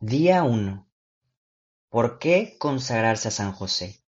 Día 0.00 0.44
1. 0.44 0.86
¿Por 1.88 2.18
qué 2.18 2.56
consagrarse 2.58 3.28
a 3.28 3.30
San 3.30 3.52
José? 3.52 4.04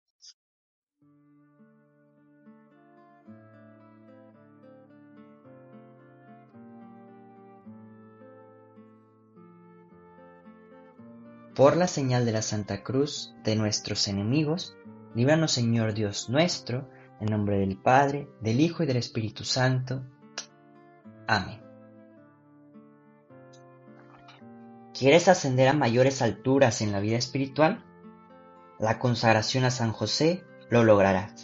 Por 11.54 11.76
la 11.76 11.86
señal 11.86 12.24
de 12.24 12.32
la 12.32 12.40
Santa 12.40 12.82
Cruz 12.82 13.34
de 13.44 13.54
nuestros 13.54 14.08
enemigos, 14.08 14.74
líbranos 15.14 15.52
Señor 15.52 15.92
Dios 15.92 16.30
nuestro, 16.30 16.88
en 17.20 17.26
nombre 17.26 17.58
del 17.58 17.76
Padre, 17.76 18.26
del 18.40 18.60
Hijo 18.60 18.84
y 18.84 18.86
del 18.86 18.96
Espíritu 18.96 19.44
Santo. 19.44 20.02
Amén. 21.26 21.63
¿Quieres 24.96 25.26
ascender 25.26 25.66
a 25.66 25.72
mayores 25.72 26.22
alturas 26.22 26.80
en 26.80 26.92
la 26.92 27.00
vida 27.00 27.16
espiritual? 27.16 27.84
La 28.78 29.00
consagración 29.00 29.64
a 29.64 29.72
San 29.72 29.90
José 29.90 30.44
lo 30.70 30.84
logrará. 30.84 31.34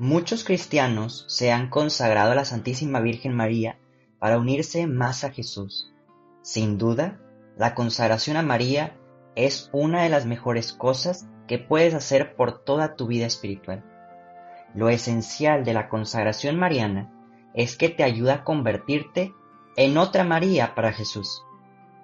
Muchos 0.00 0.42
cristianos 0.42 1.24
se 1.28 1.52
han 1.52 1.70
consagrado 1.70 2.32
a 2.32 2.34
la 2.34 2.44
Santísima 2.44 2.98
Virgen 2.98 3.32
María 3.32 3.78
para 4.18 4.38
unirse 4.38 4.88
más 4.88 5.22
a 5.22 5.30
Jesús. 5.30 5.94
Sin 6.42 6.78
duda, 6.78 7.20
la 7.56 7.76
consagración 7.76 8.36
a 8.36 8.42
María 8.42 8.96
es 9.36 9.70
una 9.72 10.02
de 10.02 10.08
las 10.08 10.26
mejores 10.26 10.72
cosas 10.72 11.28
que 11.46 11.60
puedes 11.60 11.94
hacer 11.94 12.34
por 12.34 12.64
toda 12.64 12.96
tu 12.96 13.06
vida 13.06 13.26
espiritual. 13.26 13.84
Lo 14.74 14.88
esencial 14.88 15.64
de 15.64 15.74
la 15.74 15.88
consagración 15.88 16.58
mariana 16.58 17.08
es 17.54 17.76
que 17.76 17.88
te 17.88 18.02
ayuda 18.02 18.34
a 18.34 18.44
convertirte 18.44 19.32
en 19.76 19.96
otra 19.96 20.24
María 20.24 20.74
para 20.74 20.92
Jesús 20.92 21.44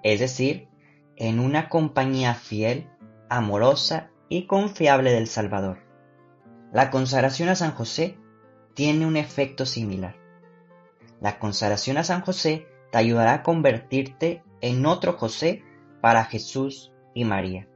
es 0.05 0.19
decir, 0.19 0.67
en 1.15 1.39
una 1.39 1.67
compañía 1.67 2.35
fiel, 2.35 2.87
amorosa 3.27 4.11
y 4.29 4.45
confiable 4.45 5.11
del 5.11 5.25
Salvador. 5.25 5.79
La 6.71 6.91
consagración 6.91 7.49
a 7.49 7.55
San 7.55 7.71
José 7.71 8.15
tiene 8.75 9.07
un 9.07 9.17
efecto 9.17 9.65
similar. 9.65 10.15
La 11.21 11.39
consagración 11.39 11.97
a 11.97 12.03
San 12.03 12.21
José 12.21 12.67
te 12.91 12.99
ayudará 12.99 13.33
a 13.33 13.41
convertirte 13.41 14.43
en 14.61 14.85
otro 14.85 15.13
José 15.13 15.63
para 16.01 16.25
Jesús 16.25 16.93
y 17.15 17.25
María. 17.25 17.67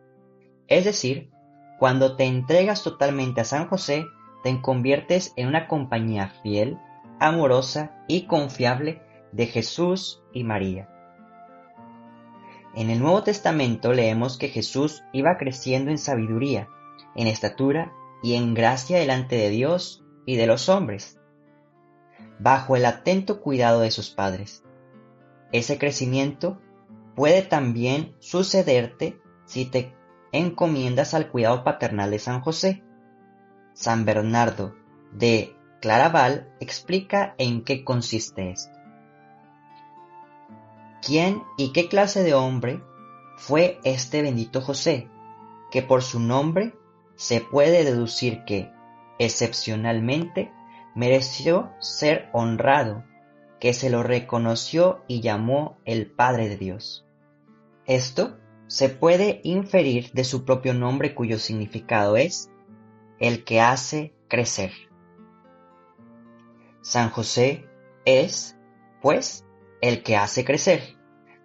Es 0.67 0.86
decir, 0.86 1.31
cuando 1.80 2.16
te 2.16 2.25
entregas 2.25 2.83
totalmente 2.83 3.41
a 3.41 3.45
San 3.45 3.67
José, 3.67 4.05
te 4.43 4.61
conviertes 4.61 5.33
en 5.36 5.47
una 5.47 5.67
compañía 5.67 6.31
fiel, 6.43 6.77
amorosa 7.19 8.03
y 8.08 8.27
confiable 8.27 9.02
de 9.31 9.47
Jesús 9.47 10.21
y 10.31 10.43
María. 10.43 10.98
En 12.80 12.89
el 12.89 12.99
Nuevo 12.99 13.23
Testamento 13.23 13.91
leemos 13.91 14.38
que 14.38 14.47
Jesús 14.47 15.03
iba 15.11 15.35
creciendo 15.38 15.91
en 15.91 15.97
sabiduría, 15.97 16.69
en 17.13 17.27
estatura 17.27 17.91
y 18.23 18.36
en 18.36 18.53
gracia 18.53 18.97
delante 18.97 19.36
de 19.36 19.49
Dios 19.49 20.05
y 20.25 20.38
de 20.38 20.47
los 20.47 20.69
hombres, 20.69 21.19
bajo 22.39 22.77
el 22.77 22.86
atento 22.86 23.41
cuidado 23.41 23.81
de 23.81 23.91
sus 23.91 24.11
padres. 24.11 24.63
Ese 25.52 25.77
crecimiento 25.77 26.61
puede 27.17 27.41
también 27.41 28.16
sucederte 28.19 29.19
si 29.43 29.66
te 29.66 29.93
encomiendas 30.31 31.14
al 31.14 31.27
cuidado 31.27 31.66
paternal 31.66 32.11
de 32.11 32.19
San 32.19 32.39
José. 32.39 32.81
San 33.73 34.05
Bernardo 34.05 34.73
de 35.11 35.53
Claraval 35.81 36.49
explica 36.61 37.36
en 37.39 37.66
qué 37.66 37.83
consiste 37.83 38.52
esto. 38.52 38.78
¿Quién 41.02 41.44
y 41.58 41.72
qué 41.72 41.88
clase 41.88 42.23
de 42.23 42.33
hombre 42.33 42.83
fue 43.38 43.80
este 43.83 44.22
bendito 44.22 44.61
José, 44.61 45.08
que 45.72 45.81
por 45.81 46.03
su 46.03 46.19
nombre 46.19 46.73
se 47.16 47.42
puede 47.42 47.83
deducir 47.83 48.44
que, 48.45 48.72
excepcionalmente, 49.17 50.52
mereció 50.95 51.71
ser 51.80 52.30
honrado, 52.33 53.05
que 53.60 53.73
se 53.73 53.89
lo 53.89 54.04
reconoció 54.04 55.04
y 55.08 55.21
llamó 55.21 55.77
el 55.86 56.11
Padre 56.11 56.49
de 56.49 56.58
Dios? 56.58 57.05
Esto 57.86 58.37
se 58.67 58.89
puede 58.89 59.42
inferir 59.43 60.11
de 60.11 60.23
su 60.23 60.45
propio 60.45 60.73
nombre 60.73 61.16
cuyo 61.16 61.39
significado 61.39 62.17
es 62.17 62.52
el 63.20 63.43
que 63.43 63.61
hace 63.61 64.14
crecer. 64.27 64.71
San 66.81 67.10
José 67.10 67.66
es, 68.05 68.58
pues, 69.02 69.45
el 69.82 70.04
que 70.04 70.16
hace 70.16 70.45
crecer. 70.45 70.98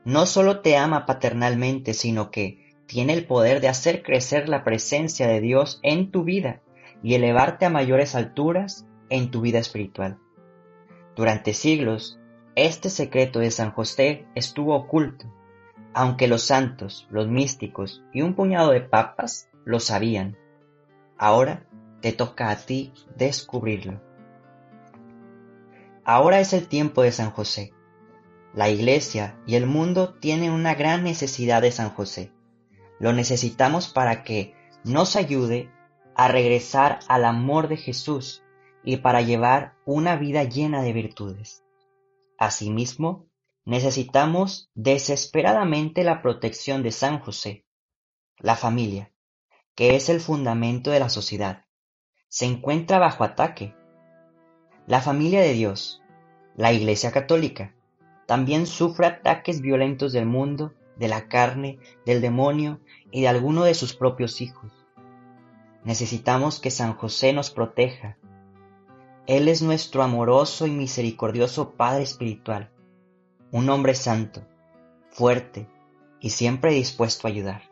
No 0.05 0.27
solo 0.27 0.61
te 0.61 0.77
ama 0.77 1.06
paternalmente, 1.06 1.95
sino 1.95 2.31
que 2.31 2.65
tiene 2.87 3.15
el 3.15 3.27
poder 3.27 3.61
de 3.61 3.69
hacer 3.69 4.03
crecer 4.03 4.49
la 4.49 4.65
presencia 4.65 5.27
de 5.27 5.41
Dios 5.41 5.81
en 5.83 6.11
tu 6.11 6.25
vida 6.25 6.62
y 7.03 7.15
elevarte 7.15 7.67
a 7.67 7.71
mayores 7.71 8.15
alturas 8.15 8.87
en 9.09 9.31
tu 9.31 9.41
vida 9.41 9.59
espiritual. 9.59 10.19
Durante 11.17 11.55
siglos, 11.55 12.19
este 12.56 12.89
secreto 12.89 13.41
de 13.41 13.50
San 13.50 13.72
José 13.72 14.27
estuvo 14.34 14.75
oculto, 14.75 15.27
aunque 15.93 16.28
los 16.28 16.43
santos, 16.43 17.06
los 17.11 17.28
místicos 17.28 18.03
y 18.12 18.22
un 18.22 18.34
puñado 18.34 18.71
de 18.71 18.81
papas 18.81 19.49
lo 19.65 19.81
sabían. 19.81 20.37
Ahora 21.19 21.66
te 22.01 22.12
toca 22.12 22.51
a 22.51 22.56
ti 22.56 22.93
descubrirlo. 23.16 24.01
Ahora 26.05 26.41
es 26.41 26.53
el 26.53 26.69
tiempo 26.69 27.03
de 27.03 27.12
San 27.12 27.31
José. 27.31 27.73
La 28.54 28.69
Iglesia 28.69 29.37
y 29.47 29.56
el 29.56 29.66
mundo 29.66 30.15
tienen 30.15 30.53
una 30.53 30.75
gran 30.75 31.03
necesidad 31.03 31.60
de 31.60 31.72
San 31.72 31.91
José. 31.91 32.31
Lo 33.00 33.12
necesitamos 33.12 33.88
para 33.88 34.22
que 34.22 34.54
nos 34.84 35.16
ayude 35.16 35.70
a 36.15 36.28
regresar 36.28 37.00
al 37.09 37.25
amor 37.25 37.66
de 37.66 37.76
Jesús 37.76 38.44
y 38.84 38.98
para 38.98 39.22
llevar 39.22 39.75
una 39.84 40.15
vida 40.15 40.44
llena 40.44 40.82
de 40.82 40.92
virtudes. 40.92 41.65
Asimismo, 42.38 43.26
necesitamos 43.65 44.71
desesperadamente 44.75 46.04
la 46.04 46.22
protección 46.22 46.84
de 46.84 46.92
San 46.92 47.19
José. 47.19 47.65
La 48.38 48.54
familia, 48.54 49.12
que 49.75 49.97
es 49.97 50.09
el 50.09 50.21
fundamento 50.21 50.92
de 50.92 51.00
la 51.00 51.09
sociedad, 51.09 51.65
se 52.28 52.47
encuentra 52.47 53.00
bajo 53.00 53.25
ataque. 53.25 53.75
La 54.86 55.00
familia 55.00 55.41
de 55.41 55.54
Dios, 55.54 56.03
la 56.54 56.72
Iglesia 56.72 57.10
Católica, 57.10 57.75
también 58.26 58.66
sufre 58.66 59.06
ataques 59.06 59.60
violentos 59.60 60.12
del 60.12 60.26
mundo, 60.26 60.72
de 60.96 61.08
la 61.08 61.28
carne, 61.28 61.78
del 62.06 62.20
demonio 62.20 62.80
y 63.10 63.22
de 63.22 63.28
alguno 63.28 63.64
de 63.64 63.74
sus 63.74 63.94
propios 63.94 64.40
hijos. 64.40 64.72
Necesitamos 65.84 66.60
que 66.60 66.70
San 66.70 66.94
José 66.94 67.32
nos 67.32 67.50
proteja. 67.50 68.16
Él 69.26 69.48
es 69.48 69.62
nuestro 69.62 70.02
amoroso 70.02 70.66
y 70.66 70.70
misericordioso 70.70 71.72
Padre 71.72 72.02
Espiritual, 72.02 72.70
un 73.50 73.68
hombre 73.68 73.94
santo, 73.94 74.42
fuerte 75.10 75.68
y 76.20 76.30
siempre 76.30 76.72
dispuesto 76.72 77.26
a 77.26 77.30
ayudar. 77.30 77.62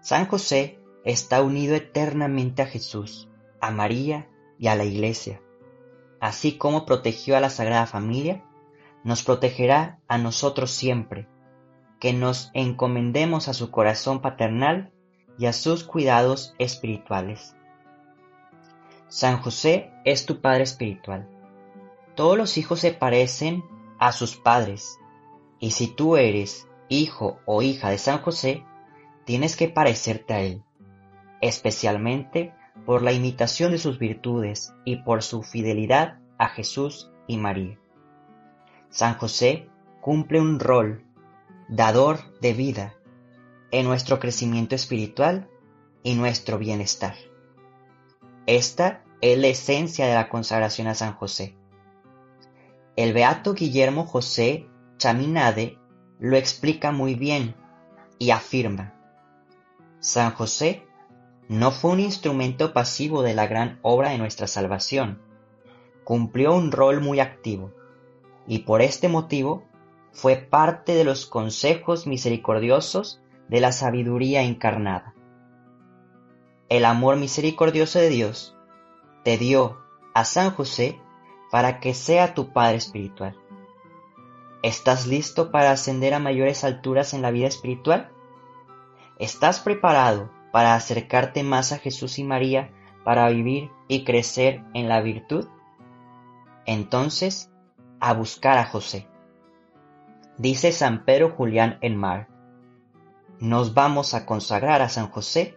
San 0.00 0.26
José 0.26 0.78
está 1.04 1.42
unido 1.42 1.74
eternamente 1.74 2.62
a 2.62 2.66
Jesús, 2.66 3.28
a 3.60 3.70
María 3.70 4.28
y 4.58 4.68
a 4.68 4.74
la 4.74 4.84
Iglesia, 4.84 5.40
así 6.20 6.58
como 6.58 6.86
protegió 6.86 7.36
a 7.36 7.40
la 7.40 7.50
Sagrada 7.50 7.86
Familia 7.86 8.44
nos 9.06 9.22
protegerá 9.22 10.00
a 10.08 10.18
nosotros 10.18 10.72
siempre, 10.72 11.28
que 12.00 12.12
nos 12.12 12.50
encomendemos 12.54 13.46
a 13.46 13.54
su 13.54 13.70
corazón 13.70 14.20
paternal 14.20 14.90
y 15.38 15.46
a 15.46 15.52
sus 15.52 15.84
cuidados 15.84 16.56
espirituales. 16.58 17.54
San 19.06 19.40
José 19.40 19.92
es 20.04 20.26
tu 20.26 20.40
Padre 20.40 20.64
espiritual. 20.64 21.28
Todos 22.16 22.36
los 22.36 22.58
hijos 22.58 22.80
se 22.80 22.90
parecen 22.90 23.62
a 24.00 24.10
sus 24.10 24.36
padres, 24.36 24.98
y 25.60 25.70
si 25.70 25.86
tú 25.86 26.16
eres 26.16 26.66
hijo 26.88 27.38
o 27.46 27.62
hija 27.62 27.90
de 27.90 27.98
San 27.98 28.18
José, 28.18 28.64
tienes 29.24 29.54
que 29.54 29.68
parecerte 29.68 30.34
a 30.34 30.40
él, 30.40 30.64
especialmente 31.40 32.52
por 32.84 33.02
la 33.02 33.12
imitación 33.12 33.70
de 33.70 33.78
sus 33.78 34.00
virtudes 34.00 34.74
y 34.84 34.96
por 34.96 35.22
su 35.22 35.44
fidelidad 35.44 36.18
a 36.38 36.48
Jesús 36.48 37.12
y 37.28 37.36
María. 37.36 37.78
San 38.90 39.18
José 39.18 39.68
cumple 40.00 40.40
un 40.40 40.60
rol 40.60 41.04
dador 41.68 42.18
de 42.40 42.52
vida 42.52 42.94
en 43.70 43.86
nuestro 43.86 44.20
crecimiento 44.20 44.74
espiritual 44.74 45.48
y 46.02 46.14
nuestro 46.14 46.58
bienestar. 46.58 47.14
Esta 48.46 49.02
es 49.20 49.38
la 49.38 49.48
esencia 49.48 50.06
de 50.06 50.14
la 50.14 50.28
consagración 50.28 50.86
a 50.86 50.94
San 50.94 51.14
José. 51.14 51.56
El 52.94 53.12
beato 53.12 53.54
Guillermo 53.54 54.06
José 54.06 54.68
Chaminade 54.98 55.78
lo 56.18 56.36
explica 56.36 56.92
muy 56.92 57.14
bien 57.14 57.54
y 58.18 58.30
afirma, 58.30 58.94
San 59.98 60.32
José 60.32 60.86
no 61.48 61.70
fue 61.70 61.90
un 61.90 62.00
instrumento 62.00 62.72
pasivo 62.72 63.22
de 63.22 63.34
la 63.34 63.46
gran 63.46 63.78
obra 63.82 64.10
de 64.10 64.18
nuestra 64.18 64.46
salvación, 64.46 65.20
cumplió 66.04 66.54
un 66.54 66.70
rol 66.72 67.00
muy 67.00 67.20
activo 67.20 67.72
y 68.46 68.60
por 68.60 68.82
este 68.82 69.08
motivo 69.08 69.64
fue 70.12 70.36
parte 70.36 70.94
de 70.94 71.04
los 71.04 71.26
consejos 71.26 72.06
misericordiosos 72.06 73.20
de 73.48 73.60
la 73.60 73.72
sabiduría 73.72 74.42
encarnada. 74.42 75.14
El 76.68 76.84
amor 76.84 77.16
misericordioso 77.16 77.98
de 77.98 78.08
Dios 78.08 78.56
te 79.24 79.38
dio 79.38 79.78
a 80.14 80.24
San 80.24 80.50
José 80.50 81.00
para 81.50 81.80
que 81.80 81.94
sea 81.94 82.34
tu 82.34 82.52
Padre 82.52 82.76
espiritual. 82.76 83.36
¿Estás 84.62 85.06
listo 85.06 85.52
para 85.52 85.70
ascender 85.70 86.14
a 86.14 86.18
mayores 86.18 86.64
alturas 86.64 87.14
en 87.14 87.22
la 87.22 87.30
vida 87.30 87.46
espiritual? 87.46 88.10
¿Estás 89.18 89.60
preparado 89.60 90.30
para 90.50 90.74
acercarte 90.74 91.42
más 91.42 91.72
a 91.72 91.78
Jesús 91.78 92.18
y 92.18 92.24
María 92.24 92.70
para 93.04 93.28
vivir 93.28 93.70
y 93.86 94.04
crecer 94.04 94.64
en 94.74 94.88
la 94.88 95.00
virtud? 95.00 95.46
Entonces, 96.64 97.52
a 98.00 98.14
buscar 98.14 98.58
a 98.58 98.66
José. 98.66 99.06
Dice 100.38 100.72
San 100.72 101.04
Pedro 101.04 101.30
Julián 101.30 101.78
el 101.80 101.96
Mar, 101.96 102.28
nos 103.40 103.74
vamos 103.74 104.14
a 104.14 104.26
consagrar 104.26 104.82
a 104.82 104.88
San 104.88 105.08
José, 105.08 105.56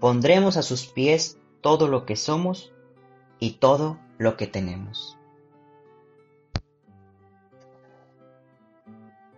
pondremos 0.00 0.56
a 0.56 0.62
sus 0.62 0.86
pies 0.86 1.38
todo 1.60 1.88
lo 1.88 2.06
que 2.06 2.16
somos 2.16 2.72
y 3.38 3.58
todo 3.58 3.98
lo 4.18 4.36
que 4.36 4.46
tenemos. 4.46 5.18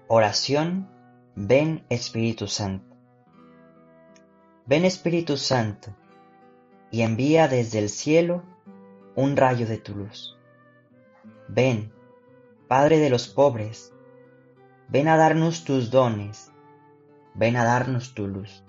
Oración, 0.09 0.89
ven 1.37 1.85
Espíritu 1.89 2.49
Santo. 2.49 2.97
Ven 4.67 4.85
Espíritu 4.85 5.37
Santo 5.37 5.95
y 6.91 7.03
envía 7.03 7.49
desde 7.49 7.79
el 7.79 7.89
cielo 7.89 8.43
un 9.15 9.37
rayo 9.37 9.67
de 9.67 9.79
tu 9.79 9.95
luz. 9.95 10.37
Ven, 11.49 11.93
Padre 12.71 12.99
de 12.99 13.11
los 13.11 13.27
pobres, 13.27 13.93
ven 14.87 15.09
a 15.09 15.17
darnos 15.17 15.65
tus 15.65 15.91
dones, 15.91 16.53
ven 17.35 17.57
a 17.57 17.65
darnos 17.65 18.15
tu 18.15 18.29
luz. 18.29 18.63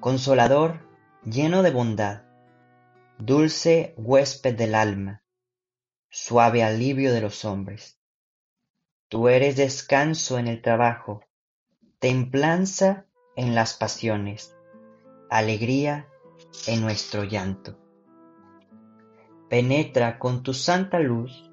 Consolador, 0.00 0.80
lleno 1.24 1.62
de 1.62 1.70
bondad, 1.70 2.24
dulce 3.16 3.94
huésped 3.96 4.56
del 4.56 4.74
alma, 4.74 5.22
suave 6.10 6.64
alivio 6.64 7.12
de 7.12 7.20
los 7.20 7.44
hombres. 7.44 8.00
Tú 9.06 9.28
eres 9.28 9.54
descanso 9.54 10.40
en 10.40 10.48
el 10.48 10.62
trabajo, 10.62 11.20
templanza 12.00 13.06
en 13.36 13.54
las 13.54 13.74
pasiones, 13.74 14.52
alegría 15.30 16.08
en 16.66 16.80
nuestro 16.80 17.22
llanto. 17.22 17.78
Penetra 19.48 20.18
con 20.18 20.42
tu 20.42 20.54
santa 20.54 20.98
luz 20.98 21.52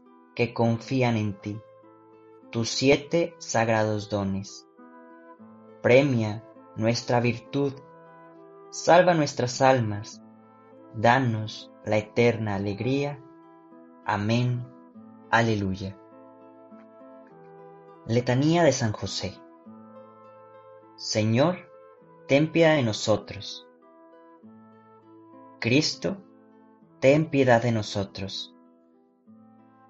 que 0.35 0.53
confían 0.53 1.17
en 1.17 1.33
ti 1.39 1.61
tus 2.51 2.69
siete 2.69 3.33
sagrados 3.37 4.09
dones. 4.09 4.67
Premia 5.81 6.43
nuestra 6.75 7.19
virtud, 7.19 7.73
salva 8.69 9.13
nuestras 9.13 9.61
almas, 9.61 10.21
danos 10.93 11.71
la 11.85 11.97
eterna 11.97 12.55
alegría. 12.55 13.19
Amén. 14.05 14.67
Aleluya. 15.29 15.97
Letanía 18.05 18.63
de 18.63 18.73
San 18.73 18.91
José. 18.91 19.39
Señor, 20.95 21.69
ten 22.27 22.51
piedad 22.51 22.75
de 22.75 22.83
nosotros. 22.83 23.67
Cristo, 25.59 26.17
ten 26.99 27.29
piedad 27.29 27.61
de 27.61 27.71
nosotros. 27.71 28.55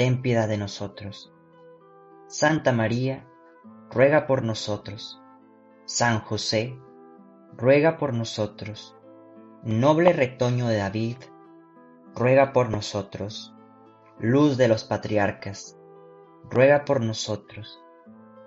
ten 0.00 0.22
piedad 0.22 0.48
de 0.48 0.56
nosotros. 0.56 1.30
Santa 2.26 2.72
María, 2.72 3.28
ruega 3.90 4.26
por 4.26 4.42
nosotros. 4.42 5.20
San 5.84 6.20
José, 6.20 6.80
ruega 7.54 7.98
por 7.98 8.14
nosotros. 8.14 8.96
Noble 9.62 10.14
retoño 10.14 10.68
de 10.68 10.78
David, 10.78 11.16
ruega 12.14 12.54
por 12.54 12.70
nosotros. 12.70 13.54
Luz 14.18 14.56
de 14.56 14.68
los 14.68 14.84
patriarcas, 14.84 15.76
ruega 16.48 16.86
por 16.86 17.02
nosotros. 17.02 17.84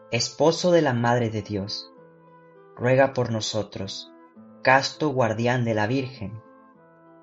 Esposo 0.10 0.72
de 0.72 0.82
la 0.82 0.94
Madre 0.94 1.30
de 1.30 1.44
Dios, 1.44 1.94
ruega 2.76 3.14
por 3.14 3.32
nosotros. 3.32 4.12
Casto 4.64 5.10
guardián 5.10 5.66
de 5.66 5.76
la 5.76 5.86
Virgen, 5.86 6.42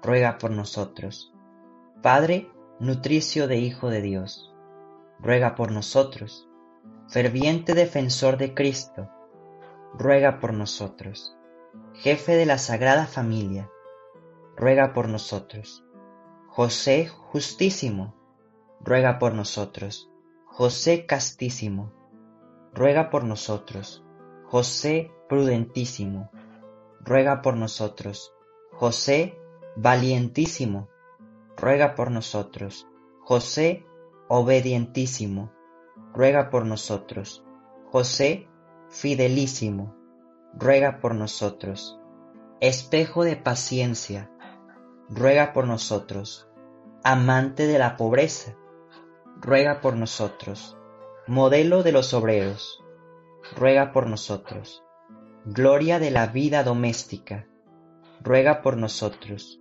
ruega 0.05 0.39
por 0.39 0.53
nosotros. 0.53 1.35
Padre 2.01 2.49
nutricio 2.81 3.47
de 3.47 3.59
Hijo 3.59 3.91
de 3.91 4.01
Dios, 4.01 4.55
ruega 5.21 5.55
por 5.55 5.71
nosotros. 5.71 6.49
Ferviente 7.09 7.75
defensor 7.75 8.39
de 8.39 8.55
Cristo, 8.55 9.11
ruega 9.93 10.41
por 10.41 10.55
nosotros. 10.55 11.37
Jefe 11.95 12.37
de 12.37 12.47
la 12.47 12.57
Sagrada 12.57 13.07
Familia, 13.07 13.71
ruega 14.57 14.95
por 14.95 15.09
nosotros. 15.09 15.85
José 16.49 17.07
justísimo, 17.07 18.15
ruega 18.81 19.19
por 19.19 19.35
nosotros. 19.35 20.11
José 20.47 21.05
castísimo, 21.05 21.93
ruega 22.73 23.11
por 23.11 23.25
nosotros. 23.25 24.03
José 24.45 25.13
prudentísimo, 25.29 26.31
ruega 27.01 27.43
por 27.43 27.57
nosotros. 27.57 28.33
José 28.73 29.39
valientísimo, 29.77 30.90
ruega 31.61 31.95
por 31.95 32.11
nosotros. 32.11 32.89
José 33.21 33.85
obedientísimo, 34.29 35.53
ruega 36.15 36.51
por 36.51 36.65
nosotros. 36.65 37.45
José 37.91 38.49
fidelísimo, 38.89 39.95
ruega 40.55 41.01
por 41.01 41.15
nosotros. 41.15 41.99
Espejo 42.61 43.25
de 43.25 43.37
paciencia, 43.37 44.31
ruega 45.11 45.53
por 45.53 45.67
nosotros. 45.67 46.49
Amante 47.05 47.67
de 47.67 47.79
la 47.79 47.97
pobreza, 47.97 48.57
ruega 49.41 49.81
por 49.81 49.97
nosotros. 49.97 50.79
Modelo 51.27 51.83
de 51.83 51.93
los 51.93 52.15
obreros, 52.15 52.83
ruega 53.57 53.93
por 53.93 54.07
nosotros. 54.07 54.83
Gloria 55.45 55.99
de 55.99 56.11
la 56.11 56.27
vida 56.27 56.65
doméstica, 56.65 57.47
ruega 58.23 58.63
por 58.63 58.77
nosotros 58.77 59.61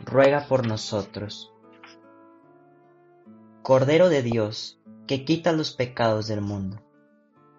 ruega 0.00 0.46
por 0.46 0.66
nosotros. 0.66 1.52
Cordero 3.62 4.08
de 4.08 4.22
Dios, 4.22 4.80
que 5.06 5.24
quita 5.24 5.52
los 5.52 5.72
pecados 5.72 6.26
del 6.26 6.40
mundo, 6.40 6.82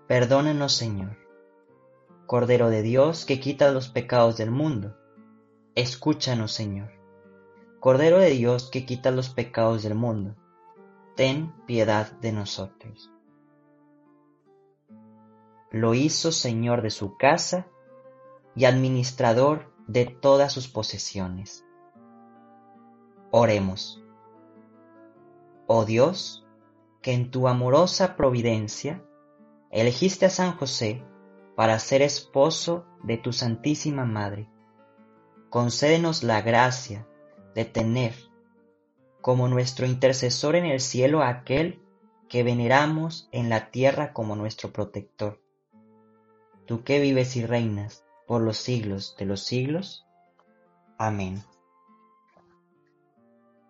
perdónenos 0.08 0.74
Señor. 0.74 1.18
Cordero 2.26 2.70
de 2.70 2.82
Dios 2.82 3.26
que 3.26 3.40
quita 3.40 3.72
los 3.72 3.90
pecados 3.90 4.38
del 4.38 4.52
mundo, 4.52 4.98
escúchanos 5.76 6.52
Señor. 6.52 6.92
Cordero 7.80 8.20
de 8.20 8.32
Dios 8.32 8.70
que 8.70 8.86
quita 8.86 9.12
los 9.12 9.30
pecados 9.30 9.84
del 9.84 9.96
mundo, 9.96 10.36
ten 11.16 11.54
piedad 11.66 12.12
de 12.20 12.32
nosotros. 12.32 13.12
Lo 15.72 15.94
hizo 15.94 16.32
Señor 16.32 16.82
de 16.82 16.90
su 16.90 17.18
casa 17.18 17.68
y 18.56 18.66
administrador 18.66 19.74
de 19.88 20.06
todas 20.06 20.52
sus 20.54 20.68
posesiones. 20.68 21.67
Oremos. 23.32 24.02
Oh 25.68 25.84
Dios, 25.84 26.46
que 27.02 27.12
en 27.12 27.30
tu 27.30 27.50
amorosa 27.50 28.16
providencia 28.16 29.04
elegiste 29.70 30.26
a 30.26 30.30
San 30.30 30.56
José 30.56 31.04
para 31.56 31.78
ser 31.80 32.02
esposo 32.02 32.86
de 33.04 33.18
tu 33.18 33.34
Santísima 33.34 34.06
Madre, 34.06 34.50
concédenos 35.50 36.24
la 36.24 36.42
gracia 36.42 37.06
de 37.54 37.66
tener 37.66 38.14
como 39.22 39.50
nuestro 39.50 39.86
intercesor 39.86 40.56
en 40.56 40.66
el 40.66 40.80
cielo 40.80 41.22
aquel 41.22 41.82
que 42.30 42.44
veneramos 42.44 43.28
en 43.34 43.50
la 43.50 43.72
tierra 43.72 44.14
como 44.14 44.38
nuestro 44.38 44.72
protector. 44.72 45.42
Tú 46.66 46.84
que 46.84 47.02
vives 47.02 47.36
y 47.36 47.46
reinas 47.46 48.06
por 48.26 48.42
los 48.42 48.58
siglos 48.58 49.16
de 49.18 49.26
los 49.26 49.44
siglos. 49.44 50.06
Amén. 50.98 51.44